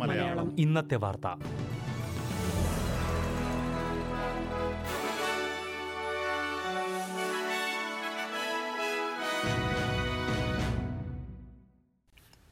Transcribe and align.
മലയാളം. 0.00 0.60
ഇന്നത്തെ 0.60 0.96
വാർത്ത. 0.96 1.26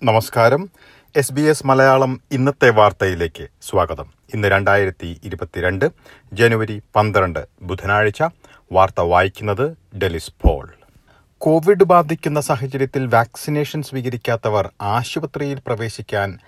നമസ്കാരം. 0.02 0.70
എസ് 1.16 1.32
ബി 1.32 1.40
എസ് 1.40 1.66
മലയാളം 1.66 2.20
ഇന്നത്തെ 2.30 2.70
വാർത്തയിലേക്ക് 2.70 3.48
സ്വാഗതം. 3.62 4.12
ഇന്ന് 4.34 4.48
രണ്ടായിരത്തി 4.48 5.20
ഇരുപത്തിരണ്ട് 5.24 5.90
ജനുവരി 6.32 6.82
പന്ത്രണ്ട് 6.96 7.48
ബുധനാഴ്ച 7.62 8.22
വാർത്ത 8.72 9.00
വായിക്കുന്നത് 9.00 9.76
ഡെലിസ് 9.96 10.32
പോൾ. 10.42 10.79
കോവിഡ് 11.44 11.84
ബാധിക്കുന്ന 11.84 12.40
സാഹചര്യത്തിൽ 12.40 13.06
വാക്സിനേഷൻ 13.06 13.82
സ്വീകരിക്കാത്തവർ 13.82 14.70
ആശുപത്രിയിൽ 14.80 15.62
പ്രവേശിക്കാൻ 15.66 16.38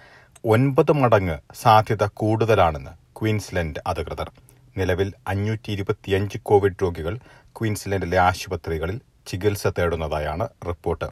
ഒൻപത് 0.44 0.92
മടങ്ങ് 0.92 1.38
സാധ്യത 1.54 2.04
കൂടുതലാണെന്ന് 2.04 2.90
ക്വീൻസ്ലൻഡ് 3.20 3.80
അധികൃതർ. 3.86 4.30
നിലവിൽ 4.76 5.12
അഞ്ഞൂറ്റി 5.28 5.72
ഇരുപത്തിയഞ്ച് 5.72 6.38
കോവിഡ് 6.42 6.82
രോഗികൾ 6.82 7.18
ക്വീൻസ്ലൻഡിലെ 7.56 8.18
ആശുപത്രികളിൽ 8.18 9.00
ചികിത്സ 9.26 9.66
തേടുന്നതായാണ് 9.66 10.48
റിപ്പോർട്ട്. 10.68 11.04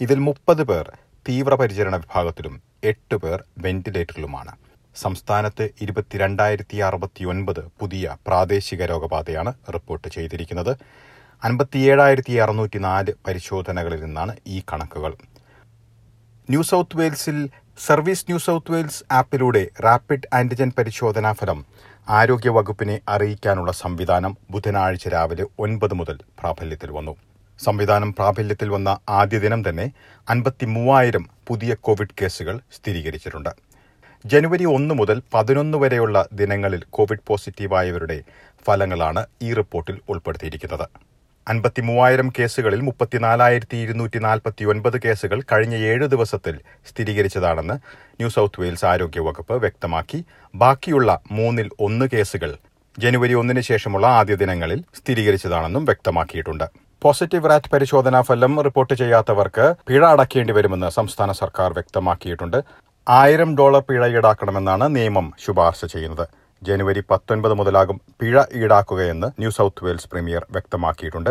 ഇതിൽ 0.00 0.18
മുപ്പത് 0.18 0.62
പേർ 0.62 0.92
തീവ്രപരിചരണ 1.28 1.96
വിഭാഗത്തിലും 1.96 2.62
എട്ട് 2.84 3.14
പേർ 3.14 3.44
വെന്റിലേറ്ററിലുമാണ്. 3.58 4.52
സംസ്ഥാനത്ത് 4.96 5.70
ഇരുപത്തിരണ്ടായിരത്തി 5.80 6.76
അറുപത്തിയൊൻപത് 6.76 7.64
പുതിയ 7.80 8.16
പ്രാദേശിക 8.26 8.84
രോഗബാധയാണ് 8.84 9.54
റിപ്പോർട്ട് 9.74 10.08
ചെയ്തിരിക്കുന്നത്. 10.08 10.76
അൻപത്തിയേഴായിരത്തി 11.44 12.32
അറുന്നൂറ്റി 12.32 12.78
നാല് 12.78 13.12
പരിശോധനകളിൽ 13.26 14.04
നിന്നാണ് 14.04 14.36
ഈ 14.46 14.62
കണക്കുകൾ. 14.72 15.12
ന്യൂ 16.50 16.62
സൗത്ത് 16.62 16.96
വെയിൽസിൽ 16.96 17.48
സർവീസ് 17.78 18.24
ന്യൂ 18.28 18.38
സൗത്ത് 18.38 18.72
വെയിൽസ് 18.72 19.04
ആപ്പിലൂടെ 19.12 19.68
റാപ്പിഡ് 19.80 20.28
ആന്റിജൻ 20.34 20.72
പരിശോധനാ 20.78 21.32
ഫലം 21.32 21.64
ആരോഗ്യവകുപ്പിനെ 22.08 23.00
അറിയിക്കാനുള്ള 23.08 23.72
സംവിധാനം 23.72 24.36
ബുധനാഴ്ച 24.50 25.08
രാവിലെ 25.08 25.46
ഒൻപത് 25.58 25.94
മുതൽ 25.94 26.18
പ്രാബല്യത്തിൽ 26.40 26.90
വന്നു. 26.90 27.16
സംവിധാനം 27.58 28.12
പ്രാബല്യത്തിൽ 28.12 28.68
വന്ന 28.68 28.98
ആദ്യ 29.08 29.38
ദിനം 29.38 29.68
തന്നെ 29.68 29.92
അൻപത്തി 30.30 30.66
മൂവായിരം 30.66 31.26
പുതിയ 31.48 31.74
കോവിഡ് 31.74 32.16
കേസുകൾ 32.22 32.60
സ്ഥിരീകരിച്ചിട്ടുണ്ട്. 32.72 33.50
ജനുവരി 34.26 34.64
ഒന്ന് 34.64 34.94
മുതൽ 34.94 35.22
പതിനൊന്ന് 35.34 35.78
വരെയുള്ള 35.78 36.28
ദിനങ്ങളിൽ 36.32 36.82
കോവിഡ് 36.90 37.26
പോസിറ്റീവായവരുടെ 37.26 38.22
ഫലങ്ങളാണ് 38.66 39.26
ഈ 39.42 39.52
റിപ്പോർട്ടിൽ 39.52 40.00
ഉൾപ്പെടുത്തിയിരിക്കുന്നത്. 40.08 40.86
അൻപത്തി 41.50 41.82
മൂവായിരം 41.82 42.32
കേസുകളിൽ 42.38 42.80
മുപ്പത്തിനാലായിരത്തി 42.80 43.76
ഇരുന്നൂറ്റി 43.76 44.18
നാൽപ്പത്തി 44.18 44.64
ഒൻപത് 44.64 44.96
കേസുകൾ 45.04 45.42
കഴിഞ്ഞ 45.52 45.74
ഏഴ് 45.74 46.06
ദിവസത്തിൽ 46.12 46.54
സ്ഥിരീകരിച്ചതാണെന്ന് 46.88 47.76
ന്യൂ 48.20 48.28
സൗത്ത് 48.28 48.60
വെയിൽസ് 48.62 48.84
ആരോഗ്യവകുപ്പ് 48.84 49.54
വ്യക്തമാക്കി. 49.54 50.24
ബാക്കിയുള്ള 50.54 51.20
മൂന്നിൽ 51.38 51.70
ഒന്ന് 51.80 52.06
കേസുകൾ 52.12 52.52
ജനുവരി 52.98 53.34
ഒന്നിന് 53.34 53.60
ശേഷമുള്ള 53.60 54.06
ആദ്യ 54.06 54.34
ദിനങ്ങളിൽ 54.34 54.84
സ്ഥിരീകരിച്ചതാണെന്നും 54.94 55.84
വ്യക്തമാക്കിയിട്ടുണ്ട്. 55.84 56.66
പോസിറ്റീവ് 57.02 57.50
റാറ്റ് 57.50 57.70
പരിശോധനാ 57.72 58.20
ഫലം 58.20 58.62
റിപ്പോർട്ട് 58.62 58.94
ചെയ്യാത്തവർക്ക് 58.94 59.74
പിഴ 59.88 60.02
അടയ്ക്കേണ്ടി 60.06 60.52
വരുമെന്ന് 60.52 60.88
സംസ്ഥാന 60.88 61.32
സർക്കാർ 61.32 61.72
വ്യക്തമാക്കിയിട്ടുണ്ട്. 61.72 62.58
ആയിരം 63.08 63.56
ഡോളർ 63.58 63.82
പിഴ 63.88 64.06
ഈടാക്കണമെന്നാണ് 64.16 64.96
നിയമം 64.96 65.32
ശുപാർശ 65.44 65.84
ചെയ്യുന്നത്. 65.84 66.24
ജനുവരി 66.62 67.02
പത്തൊൻപത് 67.10 67.54
മുതലാകും 67.54 68.00
പിഴ 68.20 68.42
ഈടാക്കുകയെന്ന് 68.54 69.26
ന്യൂ 69.26 69.50
സൗത്ത് 69.50 69.84
വെയിൽസ് 69.84 70.08
പ്രീമിയർ 70.08 70.46
വ്യക്തമാക്കിയിട്ടുണ്ട്. 70.50 71.30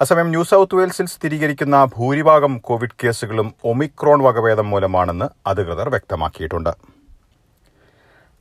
അസമയം 0.00 0.28
ന്യൂ 0.28 0.42
സൗത്ത് 0.42 0.74
വെയിൽസിൽ 0.74 1.06
സ്ഥിരീകരിക്കുന്ന 1.06 1.84
ഭൂരിഭാഗം 1.84 2.58
കോവിഡ് 2.58 2.98
കേസുകളും 3.04 3.54
ഒമിക്രോൺ 3.64 4.22
വകഭേദം 4.22 4.70
മൂലമാണെന്ന് 4.70 5.28
അധികൃതർ 5.46 5.88
വ്യക്തമാക്കിയിട്ടുണ്ട്. 5.88 6.95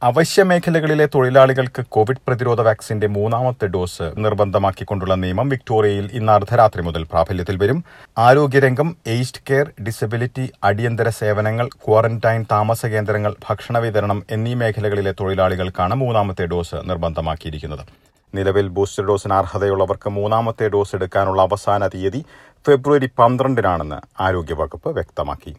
അവശ്യ 0.08 0.44
മേഖലകളിലെ 0.50 1.06
തൊഴിലാളികൾക്ക് 1.14 1.82
കോവിഡ് 1.96 2.22
പ്രതിരോധ 2.28 2.62
വാക്സിന്റെ 2.68 3.08
മൂന്നാമത്തെ 3.16 3.68
ഡോസ് 3.76 4.08
നിർബന്ധമാക്കിക്കൊണ്ടുള്ള 4.24 5.14
നിയമം 5.22 5.48
വിക്ടോറിയയിൽ 5.54 6.08
ഇന്ന് 6.20 6.32
അർദ്ധരാത്രി 6.34 6.82
മുതൽ 6.88 7.04
പ്രാബല്യത്തിൽ 7.04 7.56
വരും. 7.62 7.80
ആരോഗ്യരംഗം 8.18 8.90
എയ്ഡ് 9.14 9.42
കെയർ 9.50 9.72
ഡിസബിലിറ്റി 9.88 10.46
അടിയന്തര 10.64 11.10
സേവനങ്ങൾ 11.22 11.70
ക്വാറന്റൈൻ 11.86 12.46
താമസ 12.54 12.86
കേന്ദ്രങ്ങൾ 12.94 13.34
ഭക്ഷണ 13.48 13.78
വിതരണം 13.86 14.22
എന്നീ 14.38 14.54
മേഖലകളിലെ 14.62 15.14
തൊഴിലാളികൾക്കാണ് 15.22 15.96
മൂന്നാമത്തെ 16.04 16.48
ഡോസ് 16.54 16.80
നിർബന്ധമാക്കിയിരിക്കുന്നത്. 16.92 17.86
നിലവിൽ 18.34 18.68
ബൂസ്റ്റർ 18.78 19.06
ഡോസിന് 19.10 19.38
അർഹതയുള്ളവർക്ക് 19.42 20.10
മൂന്നാമത്തെ 20.20 20.68
ഡോസ് 20.74 20.96
എടുക്കാനുള്ള 20.96 21.42
അവസാന 21.42 21.88
തീയതി 21.88 22.22
ഫെബ്രുവരി 22.66 23.10
പന്ത്രണ്ടിനാണെന്ന് 23.20 24.02
ആരോഗ്യവകുപ്പ് 24.28 24.90
വ്യക്തമാക്കി. 25.00 25.54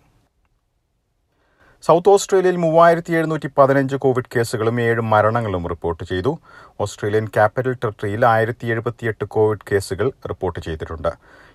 സൗത്ത് 1.87 2.11
ഓസ്ട്രേലിയയിൽ 2.11 2.57
മൂവായിരത്തി 2.63 3.13
എഴുന്നൂറ്റി 3.17 3.49
പതിനഞ്ച് 3.59 3.97
കോവിഡ് 4.05 4.31
കേസുകളും 4.35 4.77
ഏഴ് 4.85 5.03
മരണങ്ങളും 5.11 5.65
റിപ്പോർട്ട് 5.73 6.05
ചെയ്തു. 6.05 6.33
ഓസ്ട്രേലിയൻ 6.81 7.27
ക്യാപിറ്റൽ 7.35 7.75
ടെറിട്ടറിയിൽ 7.83 8.23
ആയിരത്തി 8.27 8.67
എഴുപത്തിയെട്ട് 8.75 9.25
കോവിഡ് 9.35 9.67
കേസുകൾ 9.69 10.09
റിപ്പോർട്ട് 10.31 10.61
ചെയ്തിട്ടുണ്ട്. 10.67 11.11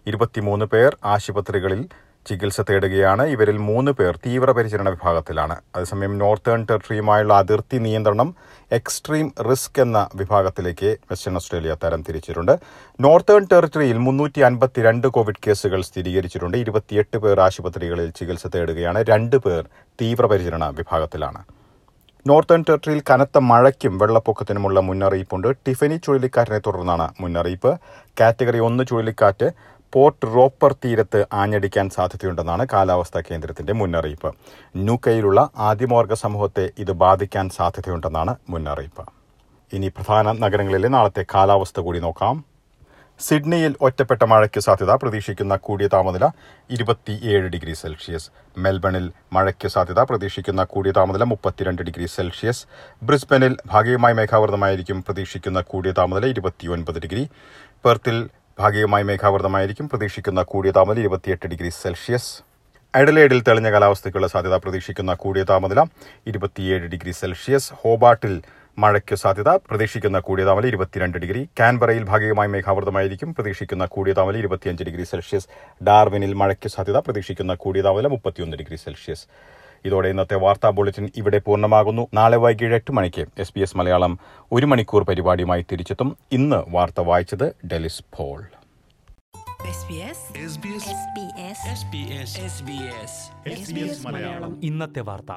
ഇരുപത്തിമൂന്ന് 0.07 0.67
പേർ 0.73 0.97
ആശുപത്രികളിൽ 1.13 1.81
ചികിത്സ 2.27 2.61
തേടുകയാണ്. 2.61 3.23
ഇവരിൽ 3.25 3.57
മൂന്ന് 3.57 3.91
പേർ 3.91 4.19
തീവ്രപരിചരണ 4.25 4.89
വിഭാഗത്തിലാണ്. 4.89 5.55
അതേസമയം 5.75 6.17
നോർത്തേൺ 6.17 6.67
ടെറിട്ടറിയുമായുള്ള 6.69 7.33
അതിർത്തി 7.33 7.77
നിയന്ത്രണം 7.77 8.35
എക്സ്ട്രീം 8.71 9.31
റിസ്ക് 9.49 9.81
എന്ന 9.81 10.09
വിഭാഗത്തിലേക്ക് 10.15 10.97
വെസ്റ്റേൺ 11.11 11.35
ഓസ്ട്രേലിയ 11.35 11.75
തരം 11.83 12.03
തിരിച്ചിട്ടുണ്ട്. 12.09 12.53
നോർത്തേൺ 12.99 13.47
ടെറിട്ടറിയിൽ 13.51 13.97
മുന്നൂറ്റി 13.97 14.41
അൻപത്തിരണ്ട് 14.41 15.07
കോവിഡ് 15.07 15.43
കേസുകൾ 15.47 15.81
സ്ഥിരീകരിച്ചിട്ടുണ്ട്. 15.81 16.57
ഇരുപത്തിയെട്ട് 16.57 17.17
പേർ 17.17 17.39
ആശുപത്രികളിൽ 17.39 18.09
ചികിത്സ 18.09 18.47
തേടുകയാണ്. 18.47 19.05
രണ്ട് 19.09 19.35
പേർ 19.35 19.63
തീവ്രപരിചരണ 20.01 20.65
വിഭാഗത്തിലാണ്. 20.69 21.43
നോർത്തേൺ 22.27 22.65
ടെറിട്ടറിയിൽ 22.69 23.03
കനത്ത 23.09 23.37
മഴയ്ക്കും 23.37 23.97
വെള്ളപ്പൊക്കത്തിനുമുള്ള 23.97 24.79
മുന്നറിയിപ്പുണ്ട്. 24.79 25.47
ടിഫനി 25.67 25.95
ചുഴലിക്കാറ്റിനെ 25.95 26.59
തുടർന്നാണ് 26.59 27.09
മുന്നറിയിപ്പ്. 27.21 27.71
കാറ്റഗറി 28.19 28.59
ഒന്ന് 28.59 28.83
ചുഴലിക്കാറ്റ് 28.89 29.47
പോർട്ട് 29.93 30.25
റോപ്പർ 30.35 30.73
തീരത്ത് 30.73 31.25
ആഞ്ഞടിക്കാൻ 31.33 31.89
സാധ്യതയുണ്ടെന്നാണ് 31.89 32.67
കാലാവസ്ഥാ 32.73 33.21
കേന്ദ്രത്തിന്റെ 33.31 33.73
മുന്നറിയിപ്പ്. 33.73 34.35
ന്യൂക്കയിലുള്ള 34.75 35.49
ആദിമവർഗ 35.57 36.13
സമൂഹത്തെ 36.13 36.69
ഇത് 36.79 36.91
ബാധിക്കാൻ 36.91 37.49
സാധ്യതയുണ്ടെന്നാണ് 37.49 38.35
മുന്നറിയിപ്പ്. 38.49 39.05
ഇനി 39.73 39.87
പ്രധാന 39.87 40.31
നഗരങ്ങളിലെ 40.31 40.87
നാളത്തെ 40.87 41.25
കാലാവസ്ഥ 41.35 41.79
കൂടി 41.79 41.99
നോക്കാം. 41.99 42.51
സിഡ്നിയിൽ 43.19 43.75
ഒറ്റപ്പെട്ട 43.81 44.23
മഴയ്ക്ക് 44.23 44.61
സാധ്യത 44.61 44.91
പ്രതീക്ഷിക്കുന്ന 44.91 45.55
കൂടിയ 45.55 45.87
താപനില 45.87 46.25
ഇരുപത്തിയേഴ് 46.71 47.47
ഡിഗ്രി 47.47 47.73
സെൽഷ്യസ്. 47.73 48.29
മെൽബണിൽ 48.57 49.11
മഴയ്ക്ക് 49.33 49.67
സാധ്യത 49.67 49.99
പ്രതീക്ഷിക്കുന്ന 49.99 50.63
കൂടിയ 50.63 50.91
താപനില 50.91 51.23
മുപ്പത്തിരണ്ട് 51.23 51.81
ഡിഗ്രി 51.81 52.05
സെൽഷ്യസ്. 52.05 52.65
ബ്രിസ്ബനിൽ 53.03 53.57
ഭാഗികമായി 53.65 54.13
മേഘാവൃതമായിരിക്കും 54.13 55.03
പ്രതീക്ഷിക്കുന്ന 55.03 55.61
കൂടിയ 55.61 55.91
താപനില 55.91 56.25
ഇരുപത്തിയൊൻപത് 56.25 57.01
ഡിഗ്രി. 57.01 57.29
പെർത്തിൽ 57.85 58.29
ഭാഗികമായി 58.59 59.03
മേഘാവൃതമായിരിക്കും. 59.03 59.89
പ്രതീക്ഷിക്കുന്ന 59.89 60.41
കൂടിയ 60.41 60.71
താപനില 60.71 60.99
ഇരുപത്തിയെട്ട് 60.99 61.47
ഡിഗ്രി 61.47 61.69
സെൽഷ്യസ്. 61.69 62.41
അഡലേഡിൽ 62.95 63.41
തെളിഞ്ഞ 63.41 63.71
കാലാവസ്ഥയ്ക്കുള്ള 63.71 64.27
സാധ്യത 64.27 64.55
പ്രതീക്ഷിക്കുന്ന 64.55 65.13
കൂടിയ 65.13 65.43
താപനില 65.43 65.83
ഇരുപത്തിയേഴ് 66.27 66.87
ഡിഗ്രി 66.87 67.11
സെൽഷ്യസ്. 67.11 67.73
ഹോബാട്ടിൽ 67.73 68.41
മഴയ്ക്ക് 68.77 69.15
സാധ്യത 69.15 69.49
പ്രതീക്ഷിക്കുന്ന 69.49 70.19
കൂടിയ 70.19 70.45
താപനില 70.45 70.67
ഇരുപത്തിരണ്ട് 70.67 71.17
ഡിഗ്രി. 71.17 71.49
കാൻബറയിൽ 71.59 72.03
ഭാഗികമായി 72.03 72.49
മേഘാവൃതമായിരിക്കും. 72.49 73.33
പ്രതീക്ഷിക്കുന്ന 73.33 73.85
കൂടിയ 73.85 74.13
താപനില 74.13 74.39
ഇരുപത്തിയഞ്ച് 74.39 74.83
ഡിഗ്രി 74.83 75.03
സെൽഷ്യസ്. 75.03 75.47
ഡാർവിനിൽ 75.83 76.33
മഴയ്ക്ക് 76.33 76.69
സാധ്യത 76.69 76.97
പ്രതീക്ഷിക്കുന്ന 76.97 77.53
കൂടിയ 77.53 77.81
താപനില 77.81 78.07
മുപ്പത്തിയൊന്ന് 78.07 78.57
ഡിഗ്രി 78.57 78.75
സെൽഷ്യസ്. 78.75 79.27
ഇതോടെ 79.85 80.09
ഇന്നത്തെ 80.09 80.35
വാർത്താ 80.35 80.69
ബുള്ളറ്റിൻ 80.69 81.09
ഇവിടെ 81.15 81.37
പൂർണമാകുന്നു. 81.37 82.07
നാളെ 82.13 82.37
വൈകിട്ട് 82.37 82.75
എട്ട് 82.75 82.91
മണിക്ക് 82.91 83.25
എസ് 83.37 83.53
ബി 83.55 83.59
എസ് 83.59 83.77
മലയാളം 83.77 84.19
ഒരു 84.51 84.65
മണിക്കൂർ 84.65 85.03
പരിപാടിയുമായി 85.03 85.65
തിരിച്ചെത്തും. 85.71 86.17
ഇന്ന് 86.31 86.63
വാർത്ത 86.69 86.99
വായിച്ചത് 86.99 87.67
ഡെലിസ് 87.67 88.03
ഫോൾ 88.17 88.43
SBS 93.61 94.09
ഇന്നത്തെ 94.63 95.01
വാർത്ത. 95.01 95.31